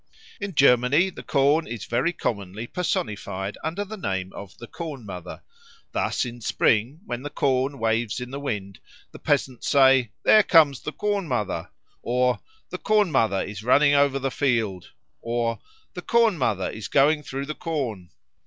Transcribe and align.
In 0.39 0.55
Germany 0.55 1.11
the 1.11 1.21
corn 1.21 1.67
is 1.67 1.85
very 1.85 2.11
commonly 2.11 2.65
personified 2.65 3.55
under 3.63 3.85
the 3.85 3.97
name 3.97 4.33
of 4.33 4.57
the 4.57 4.65
Corn 4.65 5.05
mother. 5.05 5.43
Thus 5.91 6.25
in 6.25 6.41
spring, 6.41 7.01
when 7.05 7.21
the 7.21 7.29
corn 7.29 7.77
waves 7.77 8.19
in 8.19 8.31
the 8.31 8.39
wind, 8.39 8.79
the 9.11 9.19
peasants 9.19 9.69
say, 9.69 10.09
"There 10.23 10.41
comes 10.41 10.79
the 10.79 10.91
Corn 10.91 11.27
mother," 11.27 11.69
or 12.01 12.39
"The 12.71 12.79
Corn 12.79 13.11
mother 13.11 13.43
is 13.43 13.63
running 13.63 13.93
over 13.93 14.17
the 14.17 14.31
field," 14.31 14.89
or 15.21 15.59
"The 15.93 16.01
Corn 16.01 16.35
mother 16.35 16.67
is 16.71 16.87
going 16.87 17.21
through 17.21 17.45
the 17.45 17.53
corn." 17.53 18.09